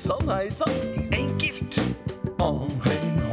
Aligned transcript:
sann, 0.00 0.28
hei 0.32 0.48
sann. 0.52 0.72
Enkelt. 1.12 1.76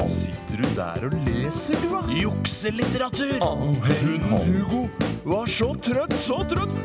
Sitter 0.07 0.61
du 0.61 0.67
der 0.75 1.05
og 1.07 1.13
leser, 1.27 1.75
du, 1.83 1.87
da? 1.91 2.01
Jukselitteratur. 2.15 3.37
Hun 3.43 4.19
Hugo 4.31 4.81
var 5.27 5.47
så 5.51 5.73
trøtt, 5.83 6.13
så 6.23 6.41
trøtt. 6.47 6.75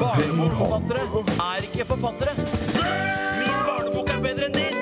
Barnebokforfattere 0.00 1.04
er 1.46 1.66
ikke 1.68 1.86
forfattere. 1.88 2.34
Min 2.36 3.54
barnebok 3.66 4.12
er 4.12 4.20
bedre 4.24 4.48
enn 4.50 4.56
din. 4.56 4.74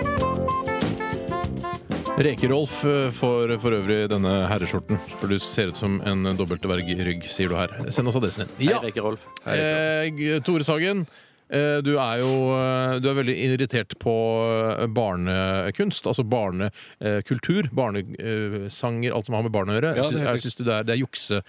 Rekerolf 2.14 2.76
eh, 2.86 3.08
får 3.14 3.56
for 3.62 3.74
øvrig 3.74 4.04
denne 4.12 4.32
herreskjorten, 4.46 5.00
for 5.18 5.26
du 5.32 5.38
ser 5.42 5.72
ut 5.72 5.78
som 5.78 5.96
en 6.06 6.28
dobbeltverg-rygg, 6.38 7.26
sier 7.30 7.50
du 7.50 7.56
her. 7.58 7.74
Send 7.94 8.06
oss 8.10 8.18
adressen 8.20 8.46
din. 8.58 8.70
Ja, 8.70 8.78
Hei, 8.78 8.90
Reke-Rolf. 8.92 9.26
eh, 9.50 10.38
Tore 10.46 10.66
Sagen. 10.66 11.06
Eh, 11.50 11.78
Du 11.84 11.92
er 12.00 12.20
jo 12.22 12.30
eh, 12.56 12.96
du 13.02 13.08
er 13.10 13.16
veldig 13.18 13.34
irritert 13.46 13.96
på 14.02 14.14
eh, 14.44 14.86
barnekunst, 14.94 16.06
altså 16.10 16.24
barnekultur. 16.24 17.68
Barnesanger, 17.74 19.14
alt 19.14 19.26
som 19.28 19.36
har 19.38 19.44
med 19.46 19.54
barn 19.54 19.72
å 19.72 19.76
gjøre. 19.78 19.94
Ja, 19.98 20.08
det 20.10 20.22
er 20.22 20.30
Jeg 20.32 20.44
syns 20.46 20.58
det 20.60 20.68
er, 20.68 20.86
det 20.88 20.96
er 20.96 21.00
jukse, 21.02 21.40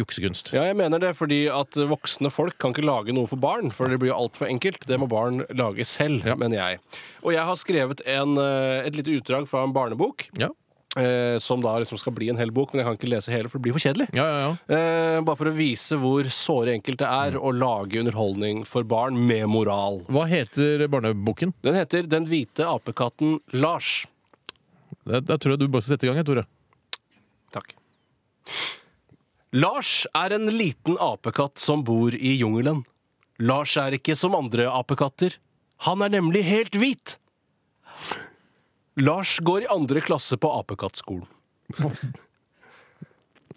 juksekunst. 0.00 0.52
Ja, 0.56 0.64
jeg 0.70 0.78
mener 0.80 1.02
det, 1.02 1.14
fordi 1.18 1.42
at 1.52 1.76
voksne 1.90 2.30
folk 2.32 2.58
kan 2.62 2.74
ikke 2.74 2.86
lage 2.86 3.14
noe 3.16 3.30
for 3.30 3.40
barn, 3.40 3.70
for 3.74 3.90
det 3.90 4.00
blir 4.02 4.12
jo 4.12 4.18
altfor 4.26 4.50
enkelt. 4.50 4.86
Det 4.88 4.98
må 5.00 5.08
barn 5.10 5.44
lage 5.56 5.86
selv, 5.88 6.26
Ja. 6.26 6.36
mener 6.38 6.56
jeg. 6.60 6.80
Og 7.24 7.32
jeg 7.34 7.44
har 7.48 7.56
skrevet 7.58 8.02
en, 8.06 8.36
et 8.38 8.96
lite 8.96 9.18
utdrag 9.20 9.48
fra 9.50 9.64
en 9.66 9.74
barnebok, 9.76 10.28
Ja, 10.38 10.48
eh, 10.98 11.38
som 11.38 11.62
da 11.62 11.76
liksom 11.78 11.98
skal 12.00 12.14
bli 12.16 12.30
en 12.32 12.40
hel 12.40 12.52
bok, 12.54 12.72
men 12.72 12.82
jeg 12.82 12.88
kan 12.88 12.98
ikke 12.98 13.10
lese 13.12 13.34
hele, 13.34 13.50
for 13.50 13.58
det 13.60 13.66
blir 13.68 13.76
for 13.76 13.84
kjedelig. 13.84 14.08
ja, 14.16 14.26
ja. 14.26 14.38
ja. 14.46 14.78
Eh, 14.78 15.18
bare 15.26 15.38
for 15.38 15.50
å 15.50 15.54
vise 15.56 15.98
hvor 16.00 16.30
såre 16.34 16.74
enkelt 16.78 17.02
det 17.02 17.10
er 17.10 17.36
å 17.38 17.52
lage 17.54 18.00
underholdning 18.00 18.64
for 18.68 18.86
barn 18.88 19.18
med 19.28 19.46
moral. 19.52 20.02
Hva 20.10 20.26
heter 20.30 20.86
barneboken? 20.90 21.54
Den 21.66 21.78
heter 21.78 22.08
Den 22.08 22.26
hvite 22.30 22.66
apekatten 22.66 23.38
Lars. 23.52 24.06
Da, 25.06 25.20
da 25.20 25.38
tror 25.38 25.54
jeg 25.54 25.62
du 25.62 25.68
bare 25.68 25.84
skal 25.84 25.96
sette 25.96 26.08
i 26.08 26.10
gang, 26.10 26.20
jeg, 26.20 26.28
Tore. 26.28 26.46
Takk. 27.54 27.74
Lars 29.50 30.04
er 30.14 30.36
en 30.36 30.46
liten 30.54 30.98
apekatt 31.02 31.58
som 31.58 31.82
bor 31.86 32.14
i 32.14 32.36
jungelen. 32.38 32.84
Lars 33.40 33.76
er 33.80 33.96
ikke 33.96 34.14
som 34.18 34.36
andre 34.36 34.68
apekatter. 34.70 35.38
Han 35.88 36.04
er 36.04 36.12
nemlig 36.12 36.44
helt 36.46 36.76
hvit. 36.76 37.16
Lars 38.96 39.38
går 39.38 39.62
i 39.62 39.70
andre 39.70 40.00
klasse 40.00 40.36
på 40.40 40.50
apekattskolen. 40.58 41.26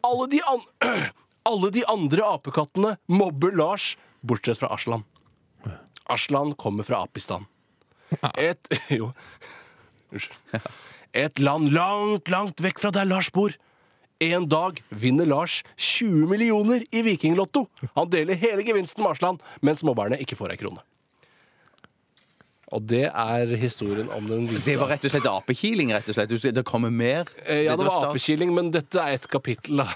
Alle 0.04 0.28
de, 0.30 0.42
an 0.46 0.62
alle 1.50 1.72
de 1.74 1.84
andre 1.90 2.28
apekattene 2.36 2.96
mobber 3.08 3.56
Lars, 3.56 3.94
bortsett 4.22 4.60
fra 4.60 4.70
Aslan. 4.76 5.04
Aslan 6.04 6.54
kommer 6.60 6.84
fra 6.84 7.02
Apistan. 7.04 7.48
Et 8.38 8.68
Jo. 9.00 9.14
Unnskyld. 10.12 10.70
Et 11.14 11.40
land 11.40 11.70
langt, 11.74 12.30
langt 12.30 12.62
vekk 12.62 12.82
fra 12.82 12.92
der 12.94 13.06
Lars 13.06 13.30
bor. 13.34 13.54
En 14.24 14.46
dag 14.50 14.80
vinner 14.90 15.28
Lars 15.30 15.62
20 15.78 16.30
millioner 16.30 16.86
i 16.92 17.02
Vikinglotto. 17.06 17.68
Han 17.98 18.10
deler 18.14 18.38
hele 18.40 18.66
gevinsten 18.66 19.04
med 19.04 19.14
Arsland, 19.14 19.44
mens 19.62 19.84
mobberne 19.86 20.20
ikke 20.22 20.38
får 20.40 20.54
ei 20.54 20.60
krone. 20.62 20.82
Og 22.74 22.82
det 22.90 23.04
er 23.12 23.52
historien 23.62 24.08
om 24.10 24.26
den 24.26 24.48
hvite 24.50 24.66
Det 24.66 24.76
var 24.82 24.90
rett 24.96 25.04
og 25.06 25.12
slett 25.14 25.28
apekiling, 25.30 25.92
rett 25.94 26.08
og 26.10 26.16
slett. 26.18 26.34
Det 26.58 26.64
kommer 26.66 26.90
mer. 26.90 27.30
Eh, 27.46 27.66
Ja, 27.68 27.76
det 27.78 27.86
var 27.86 27.92
start. 28.00 28.10
apekilling, 28.16 28.54
men 28.56 28.72
dette 28.74 28.98
er 29.00 29.20
et 29.20 29.28
kapittel, 29.30 29.84
da. 29.84 29.88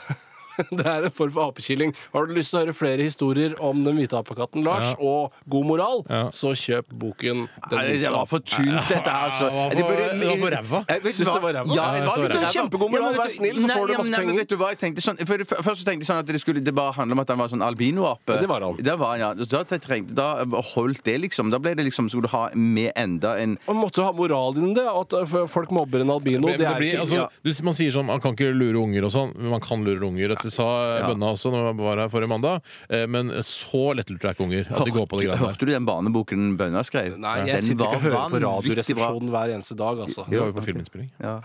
Det 0.78 0.86
er 0.86 1.06
en 1.08 1.12
form 1.12 1.32
for 1.32 1.52
apekilling. 1.52 1.94
Har 2.14 2.26
du 2.28 2.34
lyst 2.34 2.52
til 2.54 2.60
å 2.60 2.64
høre 2.66 2.76
flere 2.78 3.04
historier 3.06 3.56
om 3.64 3.84
den 3.86 3.98
hvite 4.00 4.18
apekatten 4.20 4.64
Lars 4.66 4.88
Ja. 4.88 4.96
og 5.00 5.34
god 5.50 5.66
moral, 5.66 6.04
Ja. 6.10 6.24
så 6.36 6.54
kjøp 6.58 6.88
boken 6.94 7.48
Den 7.70 7.78
Nei, 7.78 7.86
hvite 7.92 8.02
Det 8.08 8.12
var 8.16 8.26
for 8.32 8.40
tynt, 8.40 8.90
dette 8.90 9.10
her. 9.10 9.30
Altså. 9.32 9.48
Ja, 9.52 9.70
det 9.70 9.84
var 9.84 9.92
for- 9.92 10.18
Det 10.18 10.28
var 10.28 10.38
for 10.44 10.52
ræva. 10.58 10.80
Jeg 10.90 11.04
vet 11.04 11.14
Syns 11.14 11.28
hva- 11.30 11.34
det 11.38 11.44
var 11.48 11.54
ræva? 11.60 11.76
Ja, 11.76 11.86
det 11.92 12.06
var 12.08 12.18
litt 12.18 12.32
ræva. 12.32 12.42
ræva. 12.42 12.52
Kjempegod 12.58 12.92
moral, 12.92 13.04
Ja, 13.04 13.10
men 13.10 13.18
vær 13.18 13.24
vet 13.24 13.28
du- 13.28 13.38
snill, 13.38 13.58
så 13.58 13.68
får 13.78 13.88
du 13.88 13.94
masse 13.98 14.10
nei, 14.12 14.18
men 14.18 14.28
penger. 14.28 14.38
Vet 14.40 14.50
du 14.50 14.58
hva, 14.58 14.68
jeg 14.74 14.80
tenkte 14.84 15.02
sånn 15.06 15.18
for, 15.28 15.38
for, 15.46 15.56
Først 15.68 15.80
så 15.82 15.86
tenkte 15.86 16.04
jeg 16.06 16.10
sånn 16.12 16.20
at 16.20 16.26
det 16.28 16.42
skulle 16.42 16.64
det 16.64 16.74
bare 16.76 16.94
handle 16.94 17.14
om 17.14 17.20
at 17.20 17.28
han 17.28 17.38
var 17.38 17.48
sånn 17.50 17.62
albinoape. 17.64 18.34
Ja, 18.34 18.40
det 18.42 18.48
var 18.50 18.62
han. 18.62 18.76
Det 18.78 18.98
var 19.00 19.10
han, 19.18 19.20
ja. 19.20 19.34
Da, 19.34 19.64
trengte, 19.64 20.14
da 20.16 20.46
holdt 20.46 21.04
det, 21.04 21.20
liksom. 21.22 21.52
Da 21.52 21.58
ble 21.60 21.76
det 21.76 21.86
liksom 21.86 22.10
Skulle 22.10 22.24
du 22.24 22.28
ha 22.30 22.50
med 22.56 22.92
enda 22.96 23.38
en 23.40 23.58
Man 23.68 23.78
måtte 23.78 24.04
ha 24.04 24.12
moral 24.12 24.56
i 24.58 24.74
det. 24.74 24.86
At 24.88 25.14
uh, 25.14 25.46
folk 25.48 25.70
mobber 25.72 26.02
en 26.02 26.10
albino. 26.10 26.48
Men 26.48 26.58
Det 26.58 26.60
det 26.60 26.68
er 26.68 26.80
blir, 26.80 26.92
ikke 26.94 27.02
altså, 27.02 27.16
ja. 27.16 27.28
du, 27.44 27.52
man 27.64 27.74
sier 27.74 27.92
sånn 27.92 28.06
man 28.06 28.20
kan 28.22 28.36
ikke 28.36 28.54
lure 28.56 28.80
unger 28.82 29.04
og 29.06 29.12
sånn, 29.12 29.36
men 29.36 29.50
man 29.52 29.60
kan 29.60 29.84
lure 29.84 30.04
unger. 30.08 30.30
Dette 30.30 30.47
sa 30.54 30.66
bønna 31.08 31.32
også 31.36 31.52
når 31.54 31.66
jeg 31.70 31.78
var 31.80 32.02
her 32.04 32.10
forrige 32.14 32.30
mandag. 32.32 32.62
Eh, 32.90 33.06
Men 33.08 33.30
så 33.46 33.94
lettlurte 33.98 34.30
er 34.30 34.36
ikke 34.38 34.46
unger. 34.48 34.68
At 34.72 34.86
de 34.86 34.92
går 34.96 35.08
på 35.12 35.20
det 35.22 35.28
greiene. 35.30 35.42
Hørte 35.44 35.66
du 35.66 35.72
den 35.72 35.86
barneboken 35.88 36.58
Bønna 36.58 36.84
skrev? 36.88 37.18
Nei, 37.18 37.36
jeg 37.48 37.62
Den 37.62 37.68
sitter 37.70 37.86
ikke 37.86 38.00
og 38.00 38.06
hører 38.08 38.30
på. 38.34 38.42
Radioresepsjonen 38.48 39.30
hver 39.34 39.54
eneste 39.56 39.78
dag, 39.80 40.04
altså. 40.08 40.26
Vi 40.30 40.38
var 40.40 40.52
jo 40.52 40.58
på 40.60 40.66
filminnspilling. 40.68 41.10
Ja. 41.24 41.36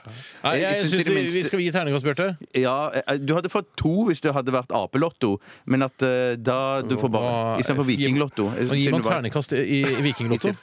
Nei, 0.44 0.54
jeg, 0.60 0.74
synes 0.82 0.92
i 0.92 0.96
syns 0.96 1.06
det 1.06 1.14
vi, 1.14 1.20
minste- 1.20 1.36
vi 1.38 1.42
skal 1.50 1.60
gi 1.64 1.70
terningkast, 1.78 2.04
Bjarte. 2.08 2.28
Ja, 2.62 2.76
eh, 3.02 3.16
du 3.18 3.34
hadde 3.34 3.48
fått 3.52 3.70
to 3.76 3.94
hvis 4.08 4.20
det 4.24 4.32
hadde 4.34 4.52
vært 4.54 4.70
apelotto, 4.74 5.38
men 5.66 5.82
at 5.88 6.02
eh, 6.02 6.36
da 6.36 6.82
du 6.82 6.96
får 6.96 7.10
bare 7.12 7.58
Istedenfor 7.62 7.86
vikinglotto. 7.88 8.48
eh, 8.58 8.74
Gir 8.78 8.90
man 8.92 9.02
terningkast 9.02 9.52
i, 9.58 9.82
i 9.82 10.02
Vikinglotto? 10.08 10.54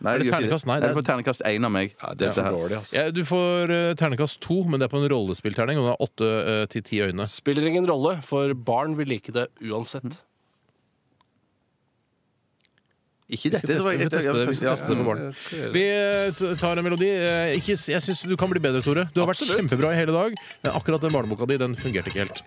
Nei, 0.00 0.14
Er 0.14 0.18
det 0.18 0.26
ikke 0.26 0.36
terningkast? 0.38 0.66
Nei, 0.66 0.76
det 0.80 0.88
er- 0.88 0.94
du 0.94 1.00
får 1.02 1.06
ternekast 1.10 1.42
én 1.44 1.64
av 1.64 1.70
meg. 1.74 1.90
Ja, 2.00 2.14
det 2.14 2.22
er 2.22 2.30
Dette 2.30 2.34
for 2.34 2.42
her. 2.44 2.52
dårlig, 2.56 2.76
altså. 2.78 2.94
Ja, 2.96 3.10
du 3.10 3.22
får 3.28 3.70
uh, 3.70 3.94
ternekast 4.00 4.40
to, 4.40 4.62
men 4.64 4.80
det 4.80 4.86
er 4.88 4.94
på 4.96 5.02
en 5.02 5.10
rollespillterning, 5.12 5.76
og 5.76 5.84
den 5.84 5.92
har 5.92 6.00
åtte 6.00 6.30
eh, 6.62 6.66
til 6.72 6.82
ti 6.82 7.00
øyne. 7.04 7.26
Spiller 7.28 7.66
ingen 7.68 7.86
rolle, 7.86 8.22
for 8.24 8.54
barn 8.54 8.96
vil 8.96 9.08
like 9.12 9.30
det 9.32 9.48
uansett. 9.60 10.16
Ikke 13.30 13.46
Vi 13.46 13.50
dette. 13.54 13.66
teste, 13.68 13.90
vi 13.94 14.08
skal 14.08 14.10
teste, 14.10 14.46
vi 14.48 14.54
skal 14.58 14.70
teste 14.74 14.88
det 14.90 14.96
på 14.98 15.04
barn. 15.06 15.20
Vi 15.76 15.82
eh, 15.86 16.32
t- 16.34 16.54
tar 16.58 16.80
en 16.80 16.82
melodi. 16.88 17.06
Eh, 17.14 17.52
Ikke, 17.60 17.76
s- 17.78 17.86
jeg 17.92 18.02
syns 18.02 18.24
du 18.26 18.34
kan 18.36 18.50
bli 18.50 18.58
bedre, 18.58 18.82
Tore. 18.82 19.04
Du 19.14 19.20
har 19.22 19.28
vært 19.30 19.44
kjempebra 19.46 19.92
i 19.94 20.00
hele 20.00 20.10
dag. 20.16 20.34
Men 20.64 20.72
akkurat 20.74 21.00
den 21.04 21.12
barneboka 21.14 21.46
di 21.46 21.56
den 21.62 21.76
fungerte 21.78 22.10
ikke 22.10 22.24
helt. 22.26 22.42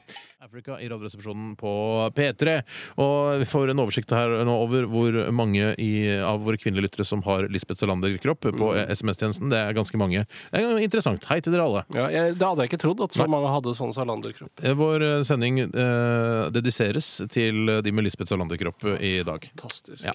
Africa 0.53 0.79
i 0.79 0.89
Radioresepsjonen 0.89 1.55
på 1.57 1.69
P3. 2.15 2.59
Og 3.01 3.39
vi 3.41 3.45
får 3.49 3.71
en 3.71 3.79
oversikt 3.81 4.11
her 4.13 4.29
nå 4.45 4.53
over 4.61 4.85
hvor 4.85 5.15
mange 5.33 5.71
i, 5.81 5.89
av 6.21 6.43
våre 6.45 6.59
kvinnelige 6.61 6.85
lyttere 6.91 7.05
som 7.09 7.23
har 7.25 7.47
Lisbeth 7.49 7.81
Salander-kropp 7.81 8.45
på 8.53 8.67
eh, 8.77 8.91
SMS-tjenesten. 8.93 9.49
Det 9.49 9.57
er 9.57 9.73
ganske 9.73 9.97
mange. 9.97 10.27
Det 10.53 10.61
er 10.61 10.83
interessant. 10.85 11.25
Hei 11.31 11.39
til 11.41 11.55
dere 11.55 11.65
alle. 11.65 11.81
Ja, 11.97 12.05
jeg, 12.13 12.35
det 12.37 12.45
hadde 12.45 12.67
jeg 12.67 12.69
ikke 12.69 12.81
trodd, 12.83 13.01
at 13.01 13.17
så 13.17 13.23
Nei. 13.23 13.31
mange 13.33 13.49
hadde 13.55 13.73
sånn 13.79 13.95
Salander-kropp. 13.97 14.61
Eh, 14.61 14.75
Vår 14.77 15.07
eh, 15.07 15.15
sending 15.25 15.57
eh, 15.63 16.51
dediseres 16.53 17.09
til 17.33 17.73
de 17.81 17.95
med 17.95 18.05
Lisbeth 18.05 18.29
Salander-kropp 18.29 18.85
eh, 18.93 19.01
i 19.09 19.11
dag. 19.25 19.49
Fantastisk. 19.55 20.05
Ja. 20.05 20.13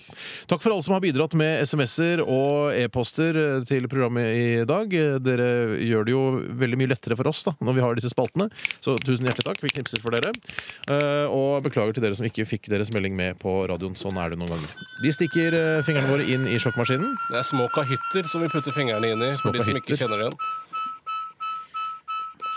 Takk 0.55 0.63
for 0.63 0.77
alle 0.77 0.87
som 0.87 0.95
har 0.95 1.03
bidratt 1.03 1.35
med 1.35 1.67
SMS-er 1.67 2.23
og 2.23 2.79
e-poster 2.79 3.41
til 3.67 3.91
programmet 3.91 4.39
i 4.39 4.49
dag. 4.71 4.95
Dere 5.27 5.51
gjør 5.83 6.07
det 6.07 6.15
jo 6.15 6.25
veldig 6.63 6.79
mye 6.85 6.95
lettere 6.95 7.19
for 7.19 7.35
oss 7.35 7.43
da, 7.51 7.59
når 7.59 7.81
vi 7.81 7.87
har 7.89 7.99
disse 7.99 8.15
spaltene. 8.15 8.53
Så 8.79 8.95
tusen 9.03 9.27
hjertelig 9.27 9.51
takk. 9.51 9.67
Vi 9.67 9.75
knipser 9.75 10.07
for 10.07 10.15
dere. 10.15 10.28
Eh, 10.89 11.27
Og 11.29 11.63
beklager 11.65 11.95
til 11.99 12.03
dere 12.07 12.15
som 12.19 12.27
ikke 12.29 12.47
fikk 12.49 12.69
deres 12.73 12.91
melding 12.95 13.17
med 13.17 13.39
på 13.43 13.67
radioen. 13.71 13.97
Sånn 13.99 14.17
er 14.21 14.31
det 14.35 14.39
noen 14.39 14.51
ganger. 14.55 14.71
Vi 15.03 15.13
stikker 15.15 15.55
eh, 15.59 15.83
fingrene 15.87 16.09
våre 16.13 16.25
inn 16.29 16.47
i 16.49 16.59
sjokkmaskinen. 16.63 17.17
Det 17.31 17.39
er 17.43 17.47
små 17.47 17.69
kahytter 17.75 18.29
som 18.31 18.43
vi 18.45 18.49
putter 18.53 18.73
fingrene 18.77 19.13
inn 19.15 19.23
i, 19.23 19.33
Små 19.37 19.51
for 19.53 19.59
de 19.59 19.65
som 19.69 19.77
ikke 19.81 19.99
kjenner 20.01 20.19
det 20.23 20.29
igjen. 20.29 20.41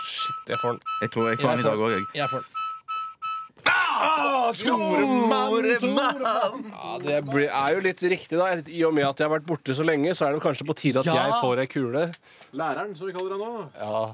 Shit, 0.08 0.50
jeg 0.54 0.60
får 0.62 0.76
den. 0.78 0.82
Jeg 1.02 1.14
tror 1.14 1.30
jeg 1.32 1.40
får 1.42 1.52
den 1.56 1.60
i 1.64 1.70
dag 1.70 1.86
òg, 1.88 1.94
jeg. 1.98 2.08
Jeg 2.22 2.30
får 2.34 2.44
den. 2.46 2.58
Store 4.58 5.06
mann! 5.30 6.64
Ja, 6.74 6.98
Det 7.00 7.14
er 7.48 7.76
jo 7.76 7.84
litt 7.86 8.02
riktig, 8.04 8.38
da. 8.40 8.48
I 8.68 8.82
og 8.88 8.94
med 8.98 9.06
at 9.08 9.22
jeg 9.22 9.28
har 9.30 9.34
vært 9.38 9.46
borte 9.48 9.76
så 9.78 9.86
lenge, 9.88 10.12
så 10.18 10.28
er 10.28 10.36
det 10.36 10.42
kanskje 10.44 10.66
på 10.68 10.76
tide 10.76 11.00
at 11.04 11.06
Ja. 11.08 11.14
jeg 11.30 11.38
får 11.44 11.62
ei 11.64 11.68
kule. 11.72 12.04
Læreren, 12.54 12.96
som 12.98 13.08
vi 13.08 13.14
kaller 13.14 13.30
deg 13.36 13.40
nå. 13.40 13.70
Ja. 13.80 14.14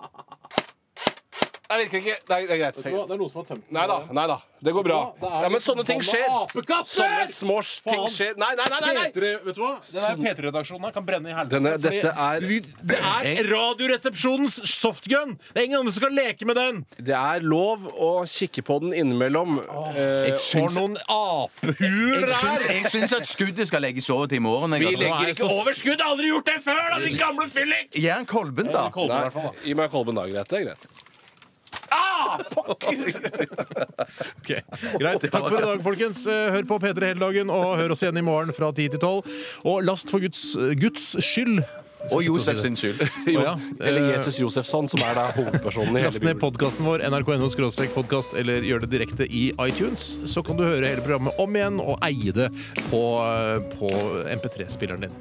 Det 1.71 1.77
virker 1.85 1.97
ikke. 2.01 2.15
Det 2.27 2.35
er, 2.35 2.47
det 2.47 2.51
er 2.51 2.59
greit. 2.61 2.79
Det 2.83 2.91
er 2.91 3.17
noen 3.21 3.29
som 3.31 3.41
har 3.41 3.45
tømt 3.51 3.63
den. 3.67 3.75
Nei 3.77 3.85
da. 3.87 3.97
nei 4.11 4.25
da, 4.27 4.37
Det 4.61 4.71
går 4.75 4.83
bra. 4.85 4.97
Det 5.21 5.29
er 5.31 5.43
Ja, 5.45 5.49
Men 5.53 5.61
sånne 5.63 5.85
ting 5.87 6.01
skjer. 6.05 6.25
Apekatter! 6.41 6.91
Sånne 6.91 7.33
små 7.33 7.55
ting 7.63 8.01
Faen. 8.01 8.11
skjer. 8.13 8.33
Nei, 8.41 8.49
nei, 8.59 8.65
nei! 8.73 8.79
nei, 8.83 8.91
nei. 8.97 9.05
P3, 9.15 9.29
vet 9.45 9.55
du 9.55 9.61
hva? 9.63 9.71
Den 9.87 10.01
der 10.03 10.19
P3-redaksjonen 10.35 10.83
her 10.89 10.91
kan 10.97 11.05
brenne 11.07 11.31
i 11.31 11.33
helvete. 11.37 11.55
Denne- 11.55 11.73
fordi 11.79 11.87
dette 11.87 12.11
er- 12.11 12.39
Det 12.91 12.99
er 12.99 13.49
Radioresepsjonens 13.51 14.59
softgun! 14.69 15.37
Det 15.53 15.61
er 15.63 15.65
ingen 15.69 15.79
andre 15.79 15.93
som 15.95 16.03
kan 16.03 16.15
leke 16.15 16.45
med 16.45 16.55
den! 16.59 16.85
Det 16.99 17.15
er 17.17 17.39
lov 17.41 17.87
å 17.95 18.11
kikke 18.27 18.61
på 18.67 18.79
den 18.83 18.91
innimellom. 18.93 19.59
Eh, 19.95 20.29
Jeg 20.31 20.37
For 20.51 20.69
noen 20.75 20.97
apehuer 21.09 22.25
det 22.27 22.37
er! 22.37 22.67
jeg 22.73 22.91
syns 22.93 23.13
at 23.17 23.27
skuddet 23.29 23.67
skal 23.71 23.81
legges 23.85 24.09
over 24.13 24.27
til 24.27 24.37
i 24.41 24.43
morgen. 24.45 24.75
Jeg, 24.77 24.81
vi 24.83 24.91
altså. 24.93 25.03
legger 25.07 25.33
ikke 25.35 25.49
over 25.49 25.73
skudd! 25.79 26.01
Aldri 26.11 26.27
gjort 26.31 26.45
det 26.51 26.59
før, 26.63 26.81
da, 26.93 26.99
din 27.05 27.17
gamle 27.17 27.47
fyllik! 27.51 27.89
Gi 27.95 28.07
han 28.11 28.25
kolben, 28.29 28.71
da. 28.71 28.89
Kolben, 28.93 29.17
i 29.17 29.25
hvert 29.27 29.33
fall, 29.39 29.49
da. 29.51 29.65
gi 29.65 29.73
meg 29.77 29.91
Kolben 29.91 30.15
da. 30.17 30.27
Greit. 30.31 30.47
Det 30.51 30.59
er 30.61 30.65
greit. 30.69 30.87
Ok, 34.41 34.51
Greit. 34.99 35.27
Takk 35.31 35.45
for 35.45 35.57
i 35.59 35.65
dag, 35.65 35.83
folkens. 35.85 36.23
Hør 36.27 36.65
på 36.69 36.79
P3 36.81 37.11
hele 37.13 37.21
dagen, 37.21 37.51
og 37.53 37.77
hør 37.79 37.93
oss 37.95 38.03
igjen 38.05 38.19
i 38.21 38.25
morgen 38.25 38.55
fra 38.55 38.71
10 38.73 38.89
til 38.95 39.01
12. 39.01 39.37
Og 39.71 39.85
last 39.85 40.11
for 40.11 40.23
Guds, 40.23 40.43
Guds 40.81 41.11
skyld 41.23 41.61
Og 42.11 42.23
Josef 42.25 42.57
sin 42.63 42.77
skyld. 42.79 43.01
Ja. 43.35 43.53
Eller 43.85 44.11
Jesus 44.15 44.39
Josefsson, 44.41 44.89
som 44.89 45.03
er 45.05 45.13
da 45.17 45.27
hovedpersonen 45.35 45.93
i 45.93 46.01
hele 46.01 46.09
Last 46.09 46.23
ned 46.23 46.33
Bibelen. 46.33 46.41
podkasten 46.47 46.87
vår, 46.87 47.05
nrk.no 47.13 47.49
podkast, 47.93 48.33
eller 48.33 48.65
gjør 48.65 48.85
det 48.85 48.91
direkte 48.95 49.27
i 49.29 49.51
iTunes. 49.67 50.17
Så 50.25 50.43
kan 50.43 50.57
du 50.57 50.65
høre 50.65 50.87
hele 50.87 51.05
programmet 51.05 51.37
om 51.41 51.55
igjen 51.55 51.79
og 51.83 52.01
eie 52.05 52.33
det 52.33 52.49
på, 52.89 53.03
på 53.77 53.91
MP3-spilleren 54.33 55.07
din. 55.07 55.17